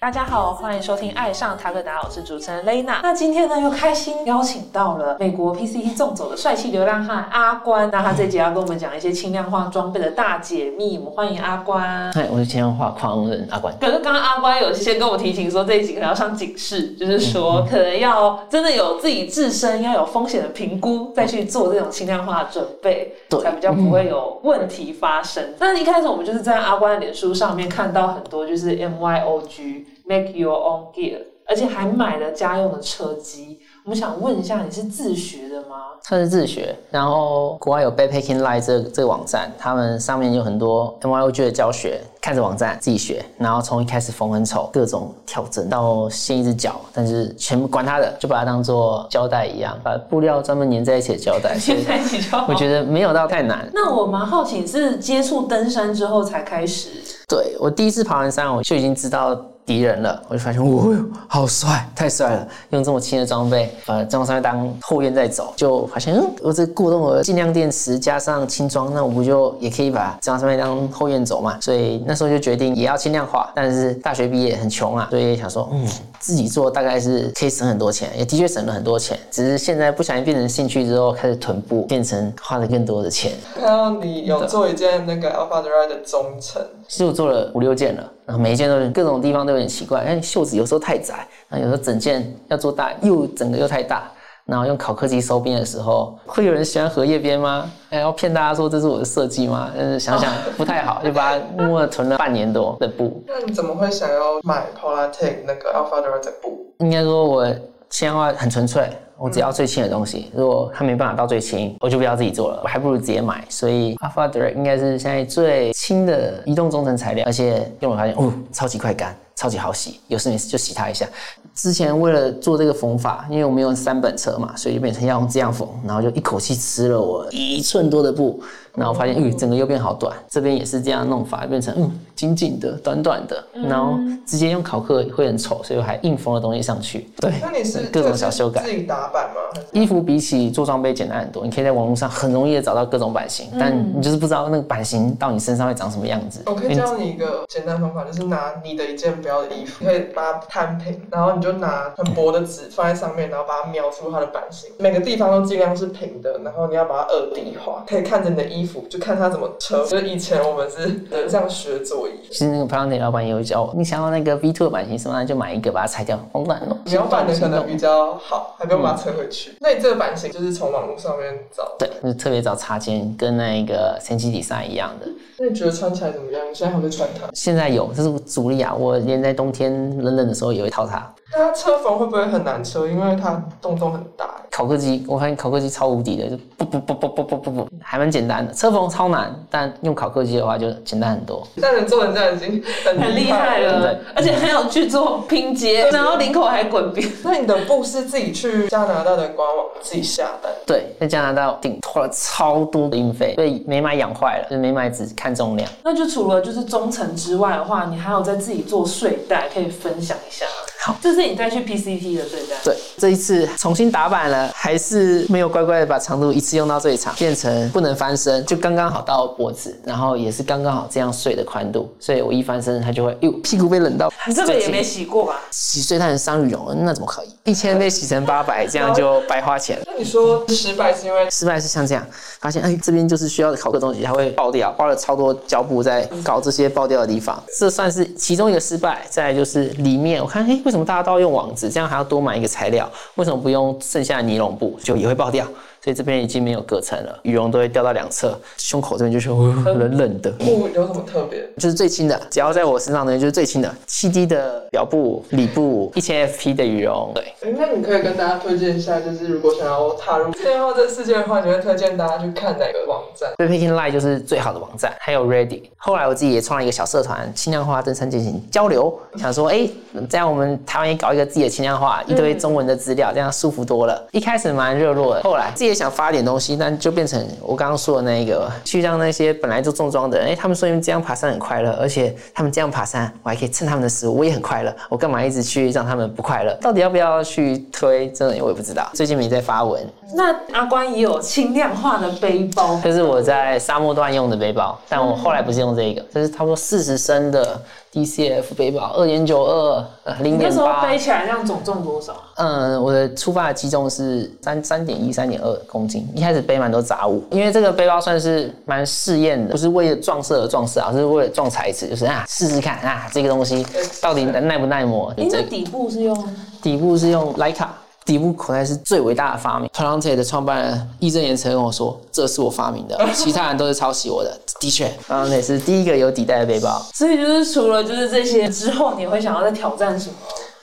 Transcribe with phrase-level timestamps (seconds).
[0.00, 2.96] 大家好，欢迎收听《爱上塔克达》，我是主持人 Lena。
[3.04, 7.88] 那今天呢，又开心邀请到了美国 PCT 纵走的帅气流浪汉阿关。
[7.92, 10.98] 那他这集要跟我们讲一些轻量化装备的大解密。
[10.98, 12.12] 我们欢迎阿关。
[12.12, 13.72] 嗨，我是轻量化狂人阿关。
[13.80, 25.54] 可是刚刚阿关有先跟我提醒说，这一集可能要上警示，就是说可能要真的有自己自身要有风险的评估，再去做这种轻量化的准备，才比较不会有问题发生。
[25.60, 33.60] 那一开始我们就是在阿关的脸书上面看到很多就是 MYOG Make Your Own Gear，而且还买了家用的车机。
[33.84, 35.76] 我们想问一下，你是自学的吗？
[36.02, 53.68] 算是自学，然后国外有 Backpacking Live 这个这个网站，他们上面有很多 MYOG 的教学，看着网站自己学，然后从一开始缝很丑，各种调整到线一只脚，但是全部管他的，就把它当做胶带一样，把布料专门粘在一起的胶带，粘在一起就好我觉得没有到太难。
[53.74, 56.88] 那我蛮好奇，是接触登山之后才开始？
[57.28, 62.48] 对我第一次爬完山，我就已经知道敌人了，我就发现，哦哟，好帅，太帅了！
[62.70, 71.58] 用这么轻的装备，把装上面当后院在走，就发现，嗯，我这过动的尽量电池加上轻装，那我不就也可以把装上面当后院走嘛？
[71.62, 75.88] 所以那时候就决定也要轻量化，但是大学毕业很穷啊，所以想说，嗯，
[76.18, 83.32] 自己做大概是可以省很多钱，也的确省了很多钱，只是现在不小心变成兴趣之后，开始囤布，变成花了更多的钱。
[83.54, 94.10] 看到你有做一件那个 Alpha Drive 的中层，其实我做了五六件了，然后每一件都是各种地方都有点奇怪，哎，袖子有时候太窄，那有时候整件要做大，又整个又太大。
[94.46, 97.70] 然后用烤客机收边的时候，会有人喜欢荷叶边吗？
[97.88, 99.70] 哎，要骗大家说这是我的设计吗？
[99.74, 103.24] 但是想想不太好，就把它默默地囤了半年多的布。
[103.26, 106.74] 那你怎么会想要买 Polartec 那个 Alpha 的布？
[106.80, 107.46] 应该说我
[107.94, 110.28] 轻量化很纯粹，我只要最轻的东西。
[110.34, 113.44] 如果它没办法到最轻，我就不要自己做了，我还不如直接买。
[113.48, 121.06] 所以 Alpha Direct 应该是现在最轻的移动中层材料，而且用了发现，哦，超级快干，超级好洗，有事没事就洗它一下。
[121.54, 128.42] 之前为了做这个缝法，因为我们用三本车嘛，所以就变成要用这样缝，然后就一口气吃了我一寸多的布，
[128.74, 130.16] 然后发现，嗯，整个又变好短。
[130.28, 137.08] 这边也是这样弄法，变成嗯紧紧的、短短的，然后直接用考克会很丑，所以我还硬缝了东西上去。
[137.18, 138.70] 对，那你是各种小修改自。
[138.70, 139.60] 己打版吗？
[139.70, 146.40] 衣服比起做装备简单很多，你可以在网络上很容易的找到各种版型，但你就是不知道那个版型到你身上会长什么样子。
[146.46, 159.84] 我可以教你一个简单方法，就是拿你的一件不要的衣服，你可以把它摊平，然后你就拿很薄的纸放在上面，然后把它描出它的版型，每个地方都尽量是平的，然后你要把它二 D 化，可以看着你的衣服，就看它怎么扯。
[159.84, 166.78] 就是以前我们是人上学作业，其实那个 p l a n t 老板也有教我，你想要那个 V two 的版型什么，那就买一个把它裁掉，好难哦。
[166.86, 169.54] 描版的可能比较好，还不用把它扯回去。
[169.60, 171.86] 那你这个版型就是从网络上面找的？
[171.86, 175.06] 对，就是特别找插件，跟那个前期底赛一样的。
[175.36, 176.40] 那你觉得穿起来怎么样？
[176.48, 177.28] 你现在还会穿它？
[177.34, 178.72] 现在有，这是主力啊！
[178.72, 181.12] 我连在冬天冷冷的时候也会套它。
[181.36, 182.86] 那它车缝会不会很难车？
[182.86, 184.30] 因为它洞洞很大。
[184.50, 188.52] 考克机，我发现考克机超无敌的，就不不不不不不不不，还蛮简单的。
[188.54, 191.44] 车缝超难，但用考克机的话就简单很多。
[191.60, 193.82] 但能做成这样已经很很厉害了。
[193.82, 197.10] 对，而且还有去做拼接，然后领口还滚边。
[197.24, 200.52] 那你的布是自己去加拿大的官网自己下单？
[200.64, 205.68] 对，在加拿大顶花了超多的运费，所以没买养坏了，就是没买只看重量。
[205.82, 210.46] 那就除了就是中层之外的话，你还有在自己做睡袋，可以分享一下。
[210.84, 212.56] 好，这是你再去 PCT 的睡袋。
[212.62, 225.40] 对，这一次重新打版了，还是没有乖乖的把长度一次用到最长，变成不能翻身，就刚刚好到脖子，然后也是刚刚好这样睡的宽度，所以我一翻身，它就会哟屁股被冷到这个也没洗过吧？
[225.50, 227.50] 洗睡袋很伤羽绒，那怎么可以？
[227.50, 229.84] 一千被洗成八百，这样就白花钱了。
[229.86, 232.06] 那你说失败是因为失败是像这样，
[232.40, 239.06] 发现哎这边就是需要烤个东西，它会爆掉，花了超多胶布在搞这些爆掉的地方，这算是其中一个失败。
[239.08, 245.46] 再来就是里面，我看哎为为什么大家都要用网子，这样还要多买一个材料，为什么不用剩下的尼龙布，就也会爆掉。
[245.84, 250.30] 所以这边已经没有隔层了，羽绒都会掉到两侧，胸口这边就是哦冷冷的。
[250.30, 251.46] 布有什么特别？
[251.58, 257.22] 就是最轻的，只要在我身上的就是最轻的，七 D 的表布、里布，一千 FP 的羽绒，对。
[257.42, 265.64] 哎，那你可以跟大家推荐一下，就是如果想要踏入电话这世界的话，你会推荐大家去看哪个网站？Backpacking Live 就是最好的网站，还有 Ready。
[265.76, 269.68] 后来我自己也创了一个小社团，轻量化登山进行交流，想说，哎、
[270.08, 274.02] 这样我们台湾也搞一个自己的轻量化，一堆中文的资料，这样舒服多了。
[274.12, 286.56] 一开始蛮热络的，后来自己的也想发点东西，但就变成我刚刚说的那一个，去让那些本来就重装的人，哎、他们说因为这样爬山很快乐，而且他们这样爬山，我还可以蹭他们的食物，我也很快乐，我干嘛一直去让他们不快乐？
[286.60, 288.08] 到底要不要去推？
[288.12, 288.88] 真的我也不知道。
[288.94, 289.84] 最近没在发文，
[290.14, 297.60] 那阿关也有轻量化的背包，这是我在沙漠段用的背包，但我后来不是用这个，这是差不多四十升的
[297.94, 300.86] DCF 背包，二点九二，呃，零你那时候点八。
[300.88, 302.16] 背起来这样总重多少？
[302.34, 306.04] 嗯，我的出发的体重是三三点一、三点二公斤。
[306.12, 313.64] 一开始背蛮多杂物，因为这个背包算是蛮试验的，不是为了撞色而撞色啊，是为了撞材质，就是啊试试看啊这个东西
[314.02, 315.14] 到底耐不耐磨。
[315.16, 317.72] 哎，这底部是用底部是用徕卡。
[318.04, 319.68] 底部口袋是最伟大的发明。
[319.74, 326.80] Palante 的创办人义正言辞跟我说：“这是我发明的， 其他人都是抄袭我的。”的确，Palante 是第一个有底袋的背包。
[326.94, 330.14] 所以就是除了就是这些之后，你会想要再挑战什么？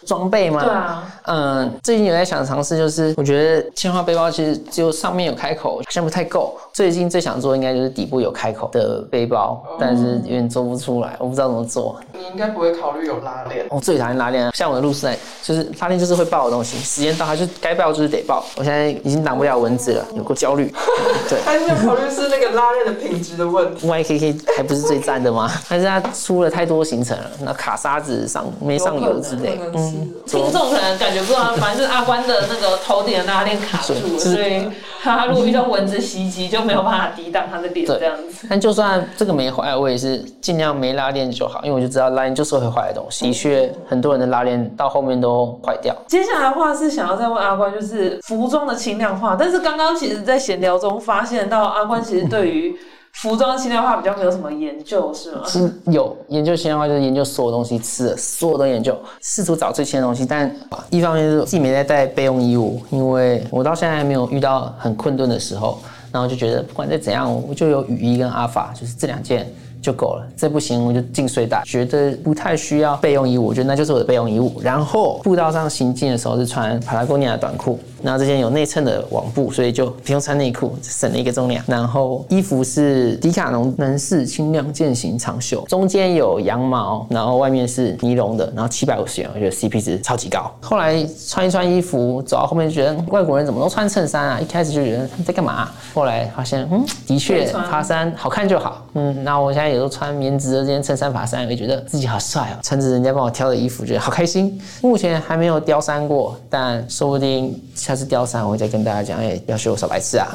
[0.06, 0.64] 装备吗？
[0.64, 6.57] 对啊，嗯，最近有在想尝试，就是我觉得铅化背包其实只有上面有开口，好像不太够。
[6.73, 12.00] 最近最想做应该就是底部有开口的背包，但是有点做不出来，我不知道怎么做。
[12.13, 13.65] 你应该不会考虑有拉链。
[13.69, 18.44] 我最讨厌拉链了，像我的路赛，就是拉链就是会爆的东西，时间到它就该爆就是得爆。
[18.56, 20.73] 我现在已经挡不了蚊子了，有过焦虑。
[21.29, 21.39] 对。
[21.41, 23.88] 还是要考虑是那个拉链的品质的问题。
[23.88, 25.51] YKK 还不是最赞的吗？
[25.69, 34.68] 但是它出了太多行程了，那卡沙子上没上油之类，嗯，听众可能感觉不知道，反正就是阿关的那个头顶的拉链卡住了，所以
[35.01, 38.47] 他如果遇到蚊子袭击，就没有办法抵挡他的脸这样子。
[38.50, 43.25] 但就算这个没坏，我也是尽量没拉链就好，因为我就知道拉链就是会坏的东西。
[43.25, 45.95] 的确，很多人的拉链到后面都坏掉。
[46.07, 52.75] 接下来的话是想要再问阿关，就是服装的轻量化，但是刚刚其实在闲聊中发现到阿关其实对于
[53.13, 55.42] 服装轻量化比较没有什么研究，是吗？
[55.46, 60.25] 是有研究现代化，就是研究所有东西吃的，所有都研究，试图找最新的东西。
[60.25, 60.50] 但
[60.90, 65.78] 一方面是自己没在带备用衣物，因为我到现在还没有遇到很困顿的时候，
[66.12, 69.48] 然后就觉得不管再怎样，我就有雨衣跟阿法，就是这两件。
[69.81, 74.62] 就够了，这不行我就进睡袋，觉得不太需要备用衣物，我觉得那就是我的备用衣物。
[74.63, 81.63] 然后步道上行进的时候是穿帕拉贡尼亚短裤，然后这件有内衬的网布，所以就不用穿内裤，省了一个重量。
[81.68, 90.51] 然后衣服是迪卡侬男士轻量健行长袖，中间有羊毛，然后外面是尼龙的，然后七百五十元，我觉得 CP 值超级高。
[90.62, 94.39] 后来穿一穿衣服，走到后面就觉得外国人怎么都穿衬衫啊？
[94.39, 98.86] 一开始就觉得你在干嘛、后来发现，嗯，的确爬山好看就好。
[98.94, 104.62] 嗯，那我现在也都穿棉质的这件衬衫爬山，也觉得自己好帅哦，穿着人家帮我挑的衣服，觉得好开心。
[104.81, 110.27] 目前还没有貂山过，但说不定下次貂山我会再跟大家讲，哎、要学我小白痴啊。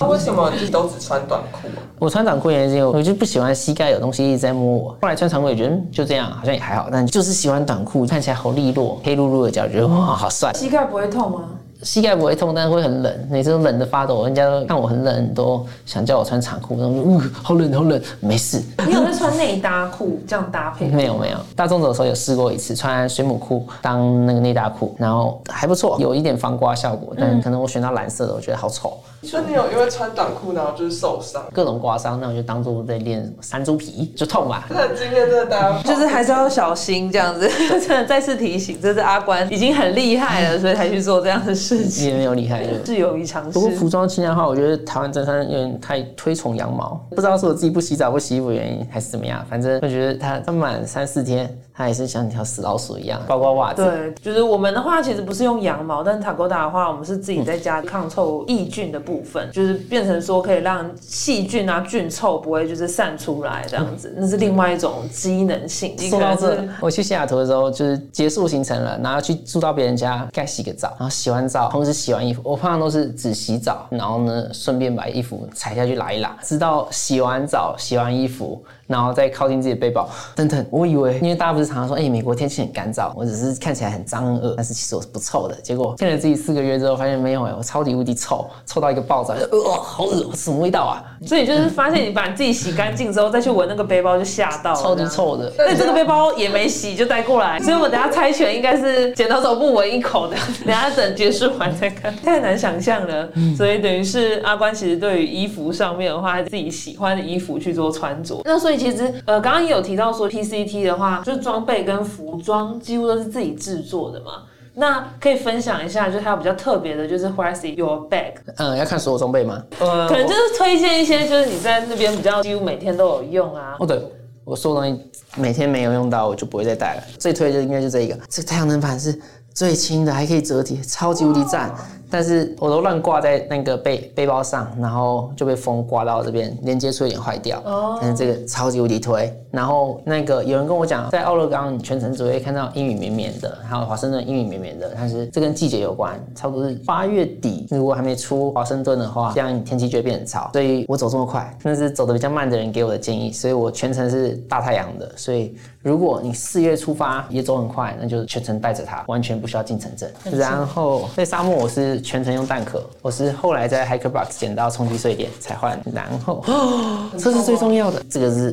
[0.00, 1.80] 那为什么你都只穿短裤啊？
[1.98, 4.96] 我穿短裤原因是因为我就不喜欢膝盖有东西一直在摸我。
[5.00, 10.52] 后来穿长裤也觉得嗯就这样，好像也还好，但就是喜欢短裤，看起来好利落，黑噜噜的脚，觉得哇好帅。
[10.54, 11.44] 膝盖不会痛吗？
[11.82, 14.24] 膝盖不会痛，但是会很冷，每次都冷得发抖。
[14.24, 18.62] 人家都看我很冷，都想叫我穿长裤，然后就嗯好冷好冷，没事。
[18.86, 20.86] 你有在穿内搭裤这样搭配？
[20.92, 28.98] 没有没有，大众走的时候有试过一次，穿水母裤当那个内搭裤，然后还不错，有一点防刮效果，但可能我选到蓝色的，我觉得好丑，
[29.30, 31.42] 那你有因为穿短裤然后就是受伤？
[31.52, 34.64] 各种刮伤，那我就当做在练什么山猪皮，就痛吧。
[34.68, 43.60] 真的很惊艳，真的大家就是还是要小心这样子，真的再次提醒，这是阿关已经很厉害了，所以才去做这样的事情，也没有厉害，的是有于尝试不。
[43.60, 49.44] 过服装轻量化，我觉得台湾真山有点太推崇羊毛，不知道是我自己不洗澡不洗衣服的原因，还是怎么样。
[49.48, 53.84] 反正我觉得它它满三四天，它还是像条死老鼠一样，包括袜子。
[53.84, 65.98] 对，就是我们的话，其实不是用羊毛，但是塔 a 达的话，我们是自己在家抗臭抑菌的部分，就是变成说可以让细菌啊、菌臭不会就是散出来这样子，那是另外一种机能性。
[66.08, 72.40] 说到这我去西雅图的时候，就是结束行程了，然后去住到别人家，该洗个澡，然后洗完澡，同时洗完衣服。
[72.44, 80.08] 我通常都是只洗澡，然后呢，顺便把衣服踩下去拉一拉，直到洗完澡、洗完衣服，然后再靠近自己的背包。
[80.36, 85.54] 等等，我以为，因为大家不是常常说，哎、美国天气很干燥，我只是看起来很脏很恶，但是其实我是不臭的。
[85.62, 91.02] 结果骗了自己四个月之后，发现没有哎、我超级无敌臭，臭到一个爆炸，呃，好恶，什么味道啊？
[91.26, 95.02] 所以就是发现你把你自己洗干净之后，再去闻那个背包就吓到了，超级。
[95.12, 95.52] 臭的。
[95.58, 103.28] 那这个背包也没洗就带过来，所以我等下猜拳应该是剪刀手不闻一口的， 等下等结束完再看，太难想象了。
[103.56, 108.40] 所以等于是阿关其实对于衣服上面的话，他自己喜欢的衣服去做穿着。
[108.44, 114.42] 那所以其实呃，刚刚也有提到说 PCT 的话，就是装备跟服装几乎都是自己制作的嘛。
[114.74, 118.32] 那可以分享一下，就是还有比较特别的，就是 Where's your bag？
[118.56, 119.62] 嗯，要看所有装备吗？
[119.78, 123.76] 呃可能就是推荐一些，就是你在那边比较几乎每天都有用啊。
[123.78, 124.02] 哦，对，
[124.44, 127.02] 我所有东西每天没有用到，我就不会再带了。
[127.18, 129.14] 最推的应该就这一个，这个太阳能板是
[129.52, 131.70] 最轻的，还可以折叠，超级无敌赞。
[132.12, 137.58] 但是我都乱挂在那个背背包上，然后就被风刮到这边，连接处有点坏掉。
[137.64, 139.34] 哦但是这个超级无敌推。
[139.50, 150.50] 然后那个有人跟我讲，在奥勒冈你全程只会看到阴雨绵绵的，还有华盛顿阴雨绵绵的，但是这跟季节有关，差不多是八月底，如果还没出华盛顿的话，这样天气就会变很潮。
[150.52, 155.10] 所以我走这么快，那是走的比较慢的人给我的建议，所以我全程是大太阳的。
[155.16, 160.10] 所以如果你四月出发也走很快，那就全程带着它，完全不需要进城镇。
[160.32, 165.80] 然后在沙漠我是全程用蛋壳，我是后来在 Hiker Box 捡到冲击碎点才换。
[165.94, 166.44] 然后
[167.16, 168.52] 这是最重要的，这个是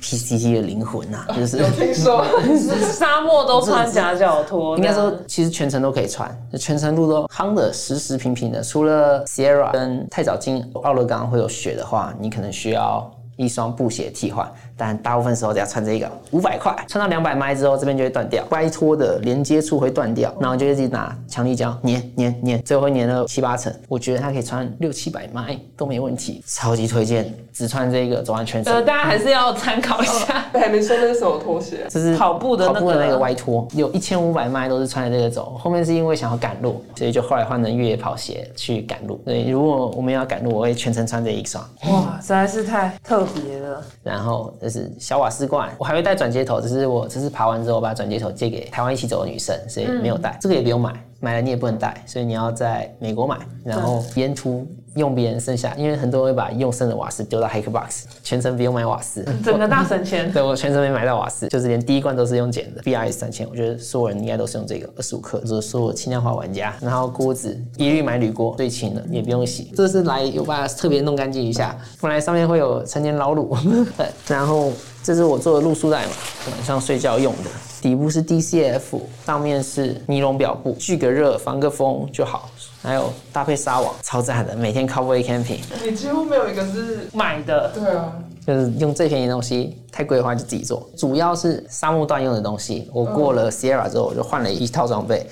[0.00, 1.58] PCT 的灵魂呐、 就是。
[1.58, 2.24] 有听说，
[2.92, 8.62] 沙漠都穿夹脚拖，应该说，其实全程都可以穿，全程路都夯的实实平平的。
[8.62, 23.74] 除了 Sierra 跟太早进奥勒冈会有雪的话，你可能需要一双布鞋替换，但大部分时候只要穿这个，五百块，穿到两百迈之后，这边就会断掉，掰脱的连接处会断掉，然后就自己拿强力胶粘粘粘，最后会粘了七八层。
[23.88, 28.70] 我觉得它可以穿六七百迈都没问题，超级推荐，只穿这个走完全程。
[28.70, 30.44] 呃，大家还是要参考一下。
[30.52, 35.56] 还没说那是什么拖鞋，就是跑步的那个跑步的那个歪拖，有一千五百迈都是穿着这个走。
[35.58, 39.18] 后面是因为想要赶路，所以就后来换成越野跑鞋去赶路。
[39.24, 41.64] 所以如果我们要赶路，我会全程穿这一双。
[41.88, 43.82] 哇，实在是太特别了。
[44.02, 50.36] 然后就是小瓦斯罐，我还会带转接头，只是我这次爬完之后把转接头借给台湾一起走的女生，所以没有带。
[50.42, 59.24] 这个也不用买，买了你也不能带，所以你要在美国买，然后沿途用别人剩下，因为很多人会把用剩的瓦斯丢到 Hiker Box，全程不用买瓦斯。
[59.44, 60.32] 整个大省钱。
[60.32, 62.82] 对我全程没买到瓦斯，就是连第一罐都是用捡的。
[62.82, 66.74] BRS 三千，我觉得所有人应该都是用这个二十五克，就是所有轻量化玩家。
[66.80, 69.72] 然后锅子一律买铝锅，最轻的，也不用洗。
[69.76, 73.56] 这是来有把它特别弄干净一下，本来上面会有成年老卤。
[74.26, 74.72] 然后
[75.02, 76.12] 这是我做的露宿袋嘛，
[76.50, 77.50] 晚上睡觉用的。
[77.82, 82.50] 底部是 DCF，上面是尼龙表布，聚个热，防个风就好。
[82.86, 85.58] 还有搭配纱网，超赞的，每天 cowboy camping。
[85.84, 88.12] 你几乎没有一个是，买的，对啊，
[88.46, 90.88] 就是用最便宜的东西，太贵的话就自己做。
[90.96, 95.26] 主要是沙漠段用的东西，我过了 Sierra 之后，我就换了一套装备，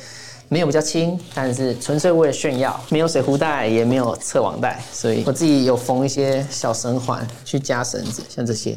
[0.49, 8.76] 没有比较轻，但是纯粹为了炫耀，没有水壶带，也没有侧网带，所以我自己有缝一些小绳环去加绳子，像这些，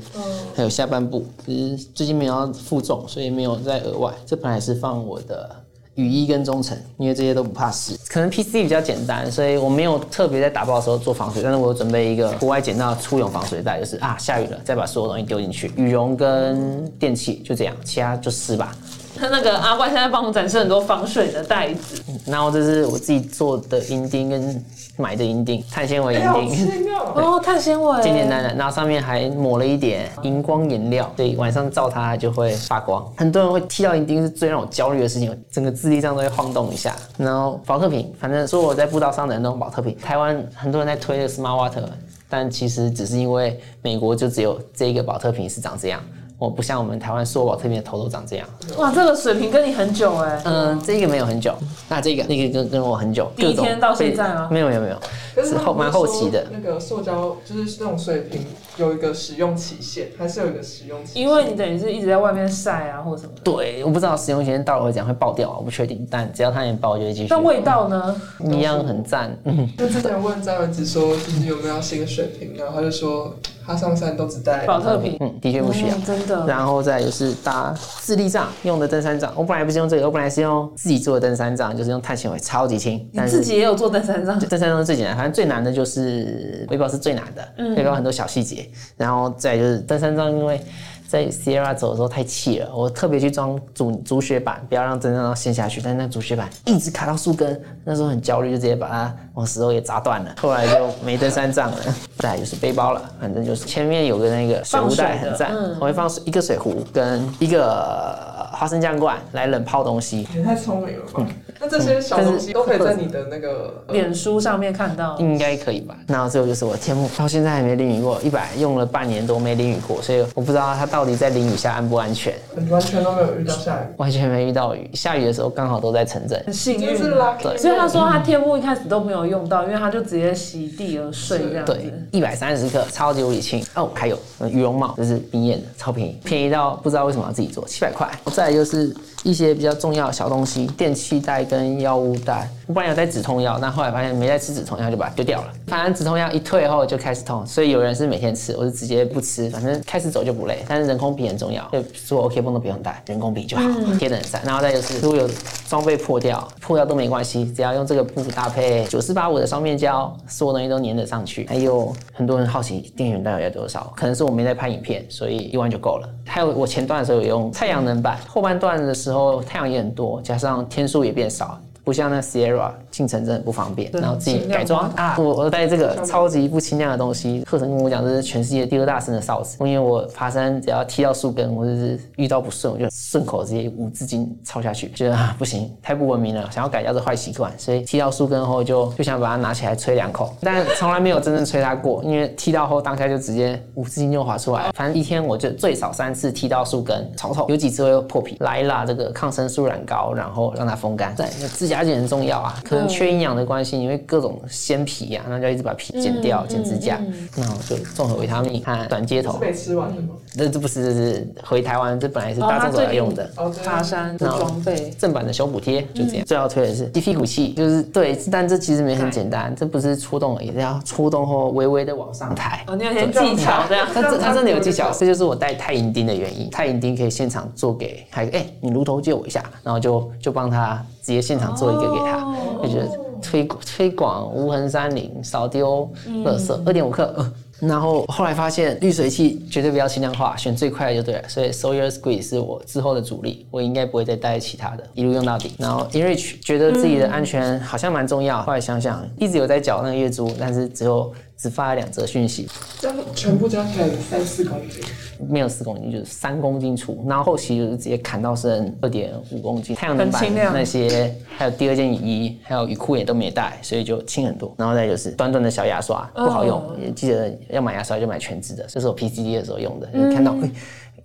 [0.56, 4.14] 还有下半部，只是最近没有要负重，所以没有再额外。
[4.24, 5.50] 这本来是放我的。
[5.98, 7.98] 雨衣跟中层，因为这些都不怕湿。
[8.08, 18.76] 可能 PC 比较简单，所以我没有特别在打包的时候做防水，但是我准备一个国外捡到的初泳防水袋，就是啊下雨了再把所有东西丢进去，羽绒跟电器就这样，其他就湿吧。
[19.18, 24.64] 他那个阿怪现在帮我们展示很多防水的袋子，然后这是我自己做的银钉跟
[24.98, 26.96] 买的银钉，碳纤维银钉。
[26.96, 33.06] 哦，哦，碳纤维，简简单单，然后上面还抹了一点荧光颜料，所以晚上照它就会发光。
[33.18, 36.96] 很多人会踢到银钉是最让我焦虑的事情，整个智力上都会晃动一下。
[37.18, 39.98] 然后保特瓶，反正说我在步道上的人都用保特瓶。
[39.98, 41.84] 台湾很多人在推的 Smart Water，
[42.30, 46.02] 但其实只是因为美国就只有这个保特瓶是长这样。
[46.40, 51.56] 我不像我们台湾所有保特别的头都长这样，哇，这个水平跟你很久哎，嗯、这个没有很久，
[51.90, 54.48] 那这个那个跟跟我很久，第一天到现在吗？
[54.52, 55.00] 没有没有没有，
[55.34, 56.46] 可是是后蛮后期的。
[56.52, 58.46] 那个塑胶就是那种水瓶
[58.78, 61.22] 有一个使用期限，还是有一个使用期限？
[61.22, 63.42] 因为你等于是一直在外面晒啊，或者什么的。
[63.44, 67.40] 对，我不知道使用期限到了会怎样会爆掉，我不确定，但只要它能爆，我就会继续那。
[67.40, 68.22] 味道呢？
[68.52, 73.34] 一样很赞，嗯，就之前问张文子说，就是有没有新的水瓶，然后他就说
[73.66, 75.96] 他上山都只带保特瓶，嗯，的确不需要。
[75.96, 76.46] 嗯真的。
[76.46, 83.10] 然后再就是搭自立杖用的登山杖，我本来不是用这个，我本来是用自己做的登山杖，就是用碳纤维，超级轻。
[83.16, 90.62] 但是自己也有做登山杖，登山杖是最简单，反正最难的就是背包是最难的，背包很多小细节，然后再就是登山杖，因为
[91.08, 101.78] 在 Sierra 走的时候太气了，我特别去装主主雪板，不要让登山杖陷下去，但是那主雪板一直卡到树根，那时候很焦虑，就直接把它往石头给砸断了，后来就没登山杖了。
[102.20, 111.26] 再来就是背包了，反正就是前面有个那个水壶袋很赞，嗯我会放一个水壶跟一个花生酱罐来冷泡东西，你太聪明了吧？
[111.60, 115.18] 那这些小东西都可以在你的那个呃脸书上面看到。
[115.18, 115.96] 应该可以吧？
[116.08, 122.34] 然后最后就是我的天幕，到现在还没淋雨过，一百用了半年多没淋雨过，所以我不知道它到底在淋雨下安不安全，
[122.70, 126.42] 完全都没有遇到下雨，完全没遇到雨，下雨的时候刚好都在城镇。
[126.46, 127.44] 很幸运真是，lucky。
[127.44, 131.74] 对所以他说他天幕一开始都没有用到，因为他就直接席地而睡这样子。
[131.74, 133.90] 对，一百三十克，超级无敌轻哦。
[133.94, 138.08] 还有呃羽绒帽，这是冰燕的，超便宜，便宜到不知道为什么要自己做，七百块。
[138.38, 138.96] 再就是
[139.28, 142.50] 一些比较重要的小东西，电器袋跟药物袋。
[142.66, 145.54] 我本来有带止痛药，但后来发现没在吃止痛药，就把它丢掉了。
[145.68, 150.64] 反正止痛药一退后就开始痛，所以有人是每天吃，我是直接不吃，反正开始走就不累。
[150.66, 153.64] 但是人工皮很重要，就所有 OK 绷都不用带，人工皮就好，
[154.00, 154.42] 贴得很散。
[154.46, 155.30] 然后再就是如果有
[155.68, 161.46] 装备破掉，破掉都没关系，只要用这个布搭配九四八五的双面胶，所有东西都粘得上去。
[161.48, 166.10] 还有很多人好奇电源带要多少，可能是我没在拍影片，所以一万就够了。
[166.26, 171.60] 还有我前段的时候有用太阳能板，后半段的时候太阳也很多，加上天数也变少。
[171.88, 201.26] 不像那 Sierra 进城真的很不方便，然后自己改装啊，我我带这个超级不轻量的东西，课程跟我讲这是全世界第二大声的哨子，因为我爬山只要踢到树根或者是遇到不顺，我就顺口直接五字经抄下去，觉得啊不行，太不文明了，想要改掉这坏习惯，所以踢到树根后就就想把它拿起来吹两口，但从来没有真正吹它过，因为踢到后当下就直接五字经就滑出来，反正一天我就最少三次踢到树根，超痛，有几次会破皮，来啦这个抗生素染膏，然后让它风干，对，
[201.56, 202.62] 指甲剪很重要啊。
[202.64, 207.00] 可能缺营养的关系，因为各种鲜皮呀，那就一直把皮剪掉，剪指甲，
[207.36, 209.38] 那我就综合维他命和短接头。
[209.38, 210.10] 被吃完的吗？
[210.36, 213.30] 这这不是，这是回台湾，这本来是大众都要用的。
[213.38, 216.26] 哦，爬山的装备，正版的小补贴就这样。
[216.26, 222.64] 最要推的是低屁股器，就是对，但这其实没很简单，这不是戳动而已，要戳动后微微的往上抬。
[222.68, 223.88] 哦，你有些技巧这样。
[223.94, 226.50] 它这它真的有技巧， 这就是我带太银钉的原因。
[226.50, 232.20] 太银钉可以现场做给还哎，你炉头借我一下，然后就就帮他直接现场做一个给他。
[232.62, 237.32] 就觉得推推广无痕山林，少丢垃圾，二点五克。
[237.60, 241.24] 然后后来发现滤水器绝对不要轻量化，选最快的就对了。
[241.28, 245.54] 所以 Sawyer Squeeze 是我之后的主力，我应该不会再带其他的，一路用到底。
[245.58, 254.84] 然后 Enrich 觉得自己的安全好像蛮重要，后来想想一直有在缴那个月租，但是只有只发了两则讯息，这样全部加起来三四公斤。
[255.30, 259.76] 没有四公斤，就是三公斤出，然后后期就是直接砍到剩二点五公斤。
[259.76, 264.54] 太阳能板那些，还有第二件雨衣，还有雨裤也都没带，所以就轻很多。
[264.58, 270.36] 然后再就是短短的小牙刷不好用，也记得要买牙刷就买全脂的，这是我 PCD 的时候用的，看到。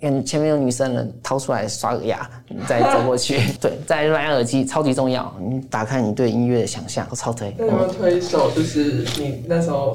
[0.03, 2.29] 看前面有女生了，掏出来刷个牙，
[2.67, 3.39] 再走过去。
[3.61, 7.55] 对，再蓝牙耳机超级重要，你打开你对音乐的想象，超推。
[7.59, 9.93] 有没有推一首就是你那时候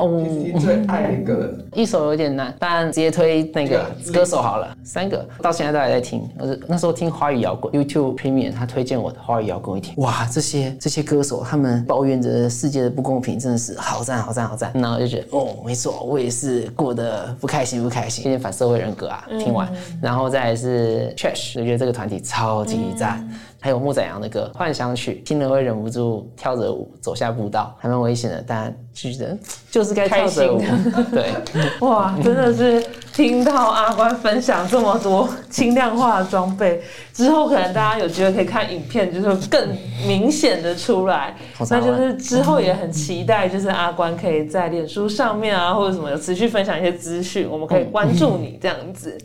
[0.60, 1.54] 最爱的歌？
[1.74, 4.74] 一首有点难，但直接推那个歌手好了。
[4.82, 14.72] 三个到现在都还在听，我是那时候听华语摇滚，YouTube Premium 他推荐我的华语摇滚一听，哇，这些这些歌手他们抱怨着世界的不公平，真的是好赞好赞好赞。
[14.74, 19.28] 然后就觉得哦，没错，我也是过得不开心不开心，有点反社会人格啊。
[19.38, 19.68] 听完。
[20.02, 23.28] 然后再是 Trash，我觉得这个团体超级赞。
[23.60, 29.38] 还有木仔阳的歌《幻想曲》，听了会忍不住跳着舞走下步道，还蛮危险的，但就觉得
[29.72, 30.62] 就是该跳着舞。
[31.12, 31.34] 对，
[31.82, 32.82] 哇，真的是
[33.14, 36.82] 听到阿关分享这么多轻量化的装备
[37.14, 41.36] 之后，可能大家有机会可以看影片，就是更明显的出来。
[41.70, 49.18] 那就是之后也很期待，就是阿关可以在脸书上面啊，或者什么有持续分享一些资讯，我们可以关注你这样子。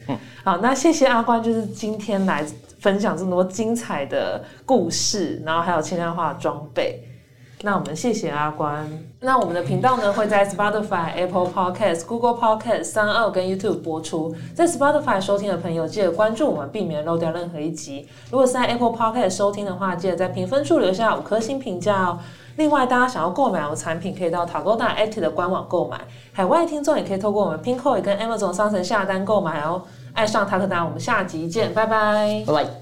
[0.43, 2.43] 好，那谢谢阿关，就是今天来。
[2.83, 7.01] 分享这么多精彩的故事，然后还有轻量化装备。
[7.65, 8.91] 那我们谢谢阿关。
[9.21, 14.35] 那我们的频道呢会在 Spotify、Apple Podcast、Google Podcast、三二跟 YouTube 播出。
[14.53, 18.09] 在 Spotify 收听的朋友，记得关注我们，避免漏掉任何一集。
[18.33, 22.19] 如果是在 Apple Podcast 收听的话，记得在评分处留下五颗星评价哦。
[22.57, 26.01] 另外，大家想要购买我们产品，可以到塔高达 Active 的官网购买。
[26.33, 29.83] 海外听众也可以透过我们 Pinkoi 跟 Amazon 商城下单购买哦。
[30.15, 32.82] 爱上塔克达，我们下集见，拜拜，拜拜。